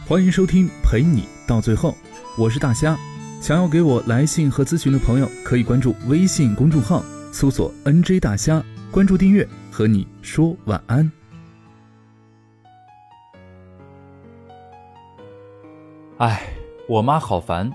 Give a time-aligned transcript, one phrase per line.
[0.00, 1.94] 欢迎收听陪你到最后，
[2.36, 2.96] 我是大虾。
[3.40, 11.10] 想要给我来信和咨询的朋友，可以关注微信公众号，搜索 “nj 大虾”，关注订阅，和你说晚安。
[16.18, 16.42] 哎，
[16.88, 17.70] 我妈好烦。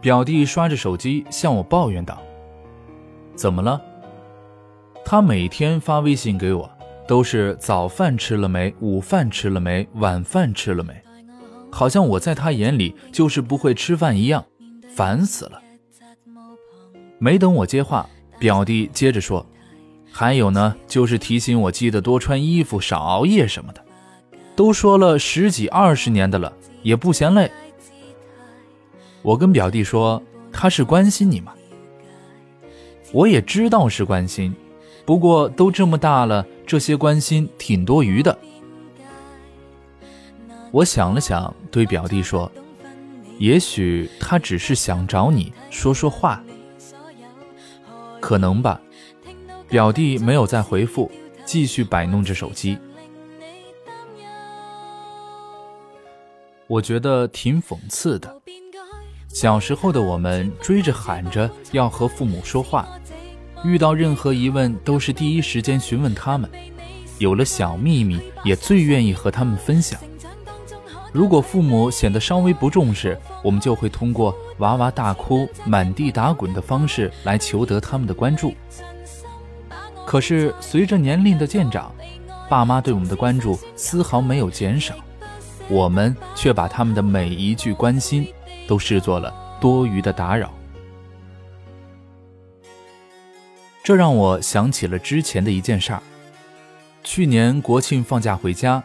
[0.00, 2.22] 表弟刷着手机向我抱怨道
[3.34, 3.80] ：“怎么了？”
[5.04, 6.70] 他每天发微信给我，
[7.06, 10.94] 都是早饭吃了没，午饭吃了没，晚饭吃了没，
[11.70, 14.44] 好像我在他眼里就是不会吃饭一样。
[14.94, 15.62] 烦死了！
[17.18, 19.46] 没等我接话，表弟接着说
[20.10, 23.84] ：“还有呢，就是提醒我记得多穿衣服、少熬夜什么的。
[24.56, 27.48] 都说了十几二十年的了，也不嫌累。”
[29.22, 31.54] 我跟表弟说：“他是关心你吗？”
[33.12, 34.52] 我也知道是关心，
[35.04, 38.36] 不过都这么大了，这些关心挺多余的。
[40.70, 42.50] 我想了想，对表弟说。
[43.38, 46.42] 也许他只是想找你说说话，
[48.20, 48.80] 可能吧。
[49.68, 51.10] 表弟没有再回复，
[51.44, 52.76] 继续摆弄着手机。
[56.66, 58.42] 我觉得挺讽刺的。
[59.28, 62.88] 小时候的我们追着喊着要和父母说话，
[63.64, 66.50] 遇到任何疑问都是第一时间询问他们，
[67.18, 70.00] 有了小秘密也最愿意和他们分享。
[71.12, 78.54] 如果父母显得稍微不重视，我们就会通过哇哇大哭、满地打滚的方式来求得他们的关注。
[80.06, 81.94] 可是随着年龄的渐长，
[82.48, 84.94] 爸妈对我们的关注丝毫没有减少，
[85.68, 88.26] 我们却把他们的每一句关心
[88.66, 90.52] 都视作了多余的打扰。
[93.82, 96.02] 这让我想起了之前的一件事儿：
[97.02, 98.82] 去年国庆放假回家。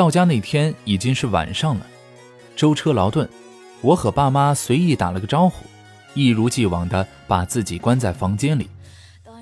[0.00, 1.86] 到家那天已经是晚上了，
[2.56, 3.28] 舟车劳顿，
[3.82, 5.66] 我和爸妈随意打了个招呼，
[6.14, 8.70] 一如既往的把自己关在房间里，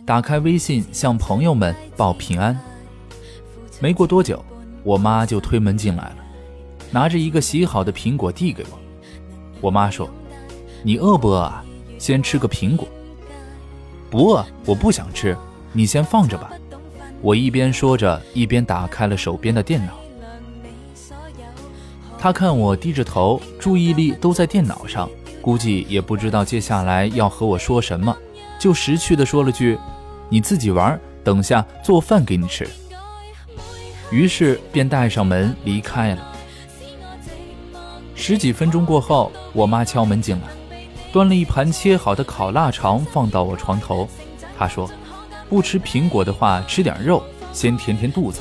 [0.04, 2.58] 打开微信向朋友们报平安。
[3.78, 4.44] 没过多久，
[4.82, 6.16] 我妈就推门进来了，
[6.90, 8.78] 拿着一个洗好的苹果递给我。
[9.60, 10.10] 我妈说
[10.82, 11.64] ：“你饿不饿啊？
[12.00, 12.88] 先吃个苹果。
[14.10, 15.38] ”“不饿，我不想吃，
[15.72, 16.50] 你先放着吧。”
[17.22, 19.92] 我一边说着，一边打开了手边的电脑。
[22.20, 25.08] 他看我低着头，注意力都在电脑上，
[25.40, 28.14] 估计也不知道接下来要和我说什么，
[28.58, 29.78] 就识趣的说了句
[30.28, 32.68] ：“你自己玩，等下做饭给你吃。”
[34.10, 36.34] 于是便带上门离开了。
[38.16, 40.48] 十几分钟过后，我妈敲门进来，
[41.12, 44.08] 端了一盘切好的烤腊肠放到我床头。
[44.58, 44.90] 她说
[45.48, 48.40] ：“不吃苹果的话，吃点肉，先填填肚子。”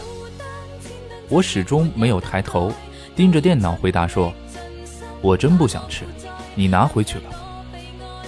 [1.30, 2.72] 我始终没有抬头。
[3.18, 4.32] 盯着电脑回答说
[5.24, 6.04] ：“我真不想吃，
[6.54, 7.32] 你拿回去吧。”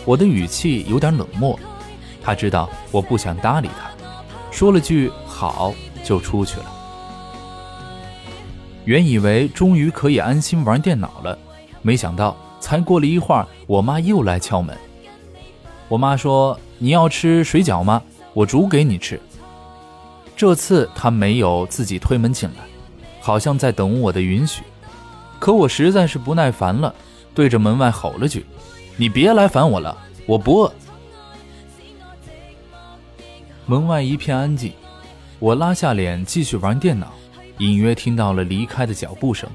[0.03, 1.57] 我的语气有点冷漠，
[2.23, 3.91] 他知道我不想搭理他，
[4.50, 5.72] 说了句“好”
[6.03, 6.66] 就出去了。
[8.85, 11.38] 原以为终于可以安心玩电脑了，
[11.83, 14.75] 没想到才过了一会儿，我妈又来敲门。
[15.88, 18.01] 我妈说：“你要吃水饺吗？
[18.33, 19.21] 我煮给你吃。”
[20.35, 22.63] 这次她没有自己推门进来，
[23.21, 24.63] 好像在等我的允许。
[25.39, 26.94] 可我实在是不耐烦了，
[27.33, 28.45] 对着门外吼了句
[28.97, 30.72] ：“你别来烦我了，我不饿。”
[33.66, 34.73] 门外一片安静，
[35.39, 37.13] 我拉下脸继续玩电脑，
[37.59, 39.50] 隐约听到了离开的脚步声，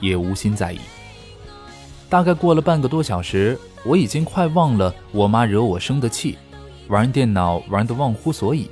[0.00, 0.78] 也无心在意。
[2.08, 6.38] 大概过了半个多小时，我已经快忘了我妈惹我生的气，
[6.88, 8.70] 玩电脑玩得忘乎所以。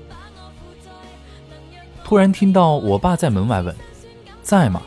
[2.04, 3.74] 突然听到我爸在门外问
[4.42, 4.82] ：“在吗？”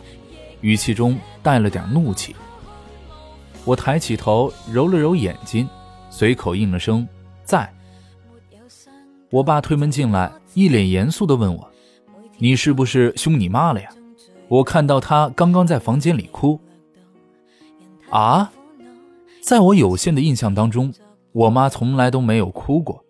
[0.61, 1.19] 语气中。
[1.45, 2.35] 带了点怒气，
[3.65, 5.69] 我抬起头揉了揉眼睛，
[6.09, 7.07] 随口应了声
[7.45, 7.71] “在”。
[9.29, 11.71] 我爸推门进来，一脸严肃地问我
[12.39, 13.89] ：“你是不是凶你妈了呀？
[14.47, 16.59] 我看到她刚刚在房间里哭。”
[18.09, 18.51] 啊，
[19.39, 20.91] 在我有限的印象当中，
[21.31, 23.05] 我妈从来都没有哭过。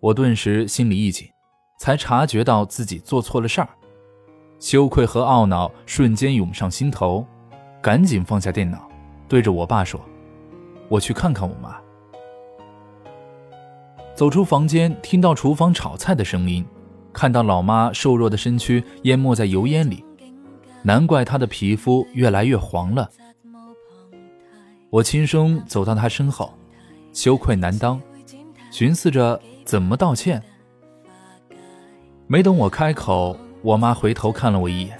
[0.00, 1.28] 我顿时心里一紧，
[1.78, 3.68] 才察觉到自己做错了事儿。
[4.58, 7.26] 羞愧和懊恼瞬间涌上心头，
[7.82, 8.88] 赶紧放下电脑，
[9.28, 10.00] 对着我爸说
[10.88, 11.76] ：“我去看看我妈。”
[14.16, 16.64] 走出房间，听到厨房炒菜的声音，
[17.12, 20.02] 看到老妈瘦弱的身躯淹没在油烟里，
[20.82, 23.10] 难怪她的皮肤越来越黄了。
[24.88, 26.54] 我轻声走到她身后，
[27.12, 28.00] 羞愧难当，
[28.70, 30.42] 寻思着怎么道歉。
[32.26, 33.36] 没等我开口。
[33.62, 34.98] 我妈回头看了我一眼，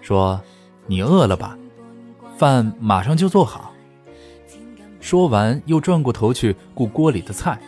[0.00, 0.40] 说
[0.86, 1.58] ：“你饿了吧？
[2.38, 3.72] 饭马上就做好。
[5.00, 7.60] 说完，又转过头去顾锅里的菜。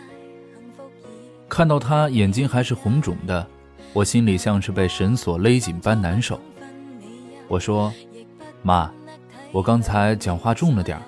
[1.47, 3.45] 看到他眼睛还是红肿的，
[3.93, 6.39] 我心里像是被绳索勒紧般难受。
[7.47, 7.93] 我说
[8.63, 8.91] ：“妈，
[9.51, 10.99] 我刚才讲话重了点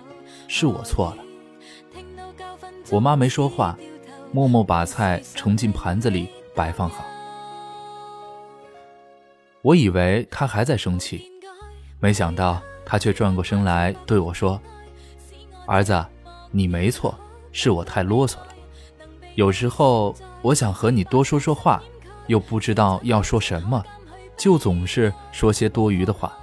[0.48, 1.24] 是我错了。”
[2.92, 3.76] 我妈没说话，
[4.32, 7.04] 默默把菜盛进盘子里摆放好。
[9.62, 11.32] 我以为他还在生气，
[12.00, 14.62] 没想到他却转过身来对我说
[15.68, 16.06] ：“儿子，
[16.52, 17.18] 你没错，
[17.52, 18.48] 是我太啰嗦了。
[19.36, 21.84] 有时候我想和你多说说话，
[22.28, 23.84] 又不知道要说什么，
[24.38, 26.38] 就总是说些多余的话。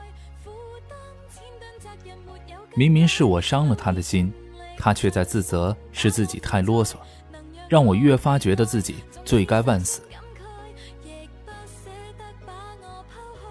[2.75, 4.33] 明明是我伤了他的心。”
[4.77, 6.97] 他却在自责，是自己太啰嗦，
[7.69, 10.03] 让我越发觉得自己罪该万死。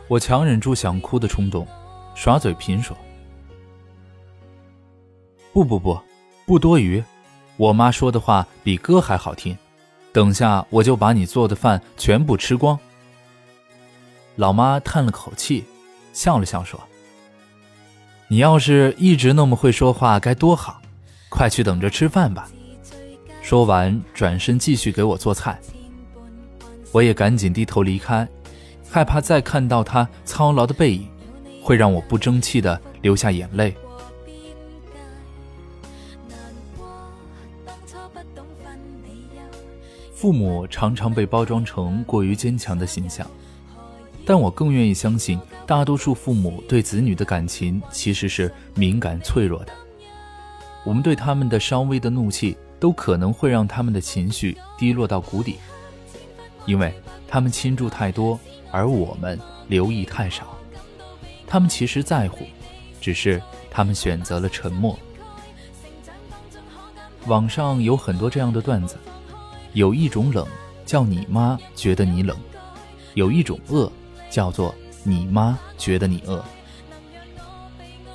[0.07, 1.67] 我强忍住想哭的冲动，
[2.13, 2.95] 耍嘴贫说
[5.53, 5.99] ：“不不不，
[6.45, 7.03] 不多余。
[7.57, 9.57] 我妈说的话比歌还好听。
[10.11, 12.77] 等下我就把你做的饭全部吃光。”
[14.35, 15.63] 老妈叹了口气，
[16.11, 16.79] 笑了笑说
[18.27, 20.81] ：“你要是一直那么会说话，该多好。”
[21.29, 22.47] 快去等着吃饭吧。
[23.41, 25.59] 说完，转身继续给我做菜。
[26.91, 28.27] 我也赶紧低头离开，
[28.93, 31.09] 害怕再看到他操劳的背影，
[31.63, 33.75] 会让我不争气的流下眼泪。
[40.13, 43.25] 父母常常被包装成过于坚强的形象，
[44.27, 49.73] 但我更愿意相信，大多数父母对子女的感情其实是敏感脆弱的。
[50.85, 55.57] 我们对他们的稍微的怒气，都可能会让他们的情绪低落到谷底，
[56.67, 56.93] 因为
[57.27, 58.39] 他们倾注太多，
[58.73, 60.57] 而我们留意太少。
[61.45, 62.43] 他们其实在乎，
[62.99, 63.39] 只是
[63.69, 64.97] 他们选择了沉默。
[67.27, 68.97] 网上有很多这样的段子，
[69.73, 70.47] 有一种冷
[70.85, 72.35] 叫你妈觉得你冷，
[73.13, 73.91] 有一种饿
[74.31, 74.73] 叫做
[75.03, 76.43] 你妈觉得你饿。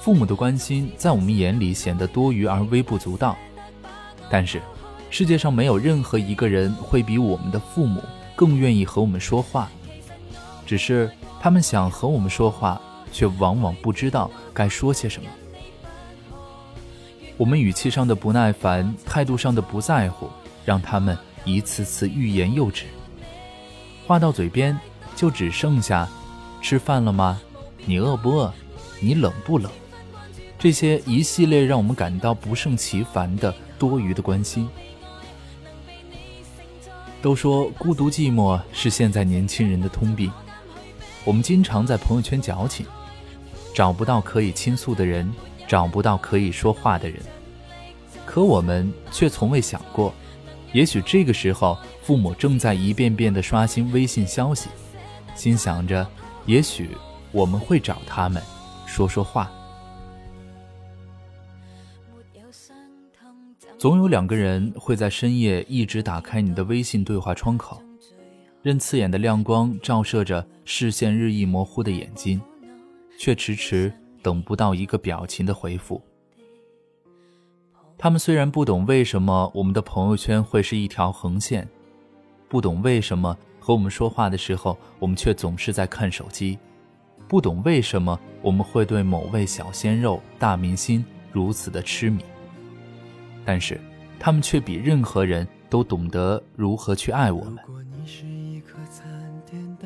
[0.01, 3.37] 父母的关心在我们眼里显得多余而微不足道，
[4.29, 4.61] 但是，
[5.11, 8.03] 世界上没有任何一个人会比我们的父母
[8.35, 9.71] 更愿意和我们说话，
[10.69, 11.11] 只是
[11.41, 12.79] 他们想和我们说话，
[13.11, 15.27] 却往往不知道该说些什么。
[17.39, 20.29] 我们语气上的不耐烦，态度上的不在乎，
[20.67, 22.85] 让他们一次次欲言又止，
[24.07, 24.79] 话到嘴边
[25.17, 26.07] 就只剩下
[26.61, 27.41] “吃饭了吗？
[27.87, 28.53] 你饿不饿？
[29.01, 29.73] 你冷不冷？”
[30.59, 34.69] 这些一系列让我们感到不胜其烦的多余的关心。
[37.23, 40.31] 都说孤独寂寞是现在年轻人的通病，
[41.25, 42.87] 我们经常在朋友圈矫情，
[43.75, 45.31] 找不到可以倾诉的人，
[45.67, 47.21] 找不到可以说话的人。
[48.25, 50.15] 可我们却从未想过，
[50.73, 54.69] 也许这个时候父母正在一遍遍地刷新微信消息，
[55.35, 56.07] 心想着，
[56.47, 56.91] 也许
[57.33, 58.43] 我们会找他们
[58.87, 59.51] 说说话。
[63.79, 67.81] 总有两个人会在深夜一直打开你的微信对话窗口，
[68.63, 72.41] 任刺眼的亮光照射着视线日益模糊的眼睛，
[73.19, 76.03] 却迟迟等不到一个表情的回复。
[77.97, 81.69] 他们虽然不懂为什么我们的朋友圈会是一条横线，
[82.49, 86.59] 不懂为什么和我们说话的时候我们却总是在看手机，
[87.27, 92.23] 不懂为什么我们会对某位小鲜肉、大明星如此的痴迷。
[93.45, 93.81] 但是，
[94.21, 97.59] 他们却比任何人都懂得如何去爱我们，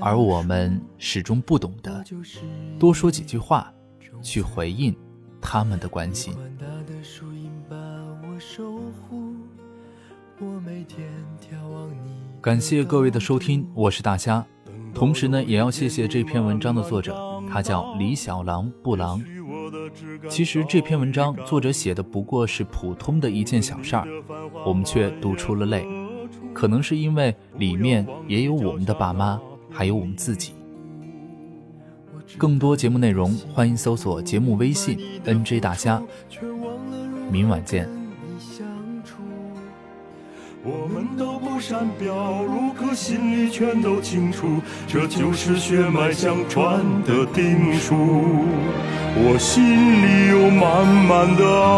[0.01, 2.05] 而我们始终不懂得
[2.79, 3.73] 多说几句话，
[4.23, 4.95] 去回应
[5.41, 6.35] 他们的关心。
[12.41, 14.45] 感谢各位的收听，我是大虾。
[14.95, 17.17] 同时呢，也要谢谢这篇文章的作者，
[17.49, 19.23] 他叫李小狼布狼。
[20.29, 24.07] 其实这篇文章作者写的不过是普通的一件小事儿，
[24.65, 25.87] 我们却读出了泪，
[26.53, 30.53] 可能是因为里面也有我们的爸妈，还有我们自己。
[32.39, 36.03] 更多节目内容，欢迎搜索节目微信 “nj 大虾”。
[37.31, 37.89] 明晚见。
[40.65, 44.47] 我们都不善表露，可心里全都清楚，
[44.87, 47.97] 这就是血脉相传的定数。
[49.15, 49.63] 我心
[50.03, 51.77] 里有满满的爱，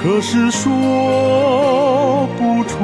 [0.00, 2.78] 可是说不出，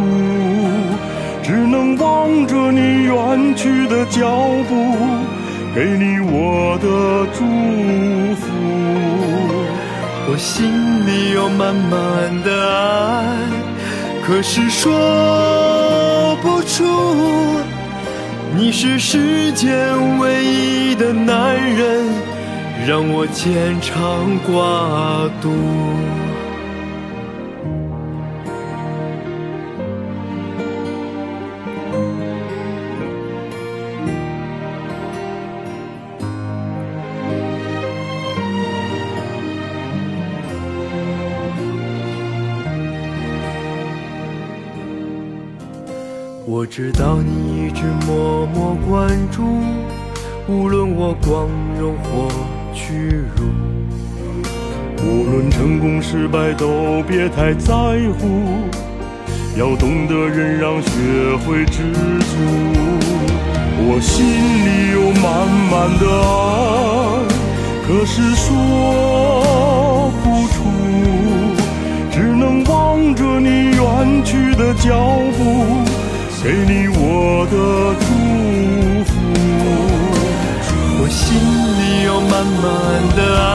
[1.42, 4.26] 只能望着你远去的脚
[4.68, 4.96] 步，
[5.74, 6.86] 给你我的
[7.32, 7.44] 祝
[8.34, 8.44] 福。
[10.28, 10.66] 我心
[11.06, 13.24] 里有满满的爱，
[14.26, 16.84] 可是说不出。
[18.58, 22.08] 你是世间唯一的男人，
[22.86, 25.50] 让我牵肠挂肚。
[46.48, 49.42] 我知道你一直默默关注，
[50.46, 51.48] 无论我光
[51.80, 52.28] 荣或
[52.76, 52.92] 屈
[53.34, 53.42] 辱，
[55.02, 57.72] 无论成功失败都别太在
[58.18, 58.68] 乎，
[59.56, 60.90] 要懂得忍让，学
[61.38, 61.82] 会知
[62.20, 62.36] 足。
[63.78, 65.24] 我心里有满
[65.70, 66.04] 满的
[66.36, 67.24] 爱，
[67.86, 70.54] 可是说不出，
[72.12, 74.92] 只能望着你远去的脚
[75.38, 75.40] 步。
[76.44, 77.56] 给你我的
[82.36, 82.62] 满满
[83.16, 83.48] 的爱，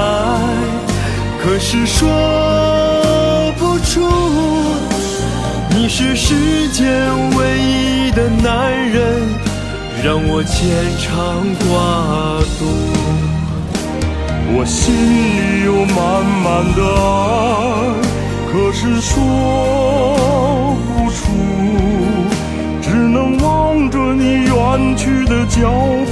[1.39, 2.09] 可是说
[3.59, 4.01] 不出。
[5.69, 6.89] 你是世间
[7.37, 9.21] 唯一的男人，
[10.03, 11.69] 让我牵肠挂
[12.57, 12.65] 肚。
[14.53, 17.61] 我心里有满满的爱，
[18.51, 21.21] 可是说不出。
[22.81, 25.69] 只能望着你远去的脚
[26.09, 26.11] 步，